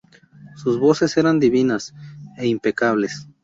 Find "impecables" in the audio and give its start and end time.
2.47-3.27